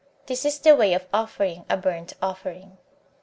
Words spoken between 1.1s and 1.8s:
offering a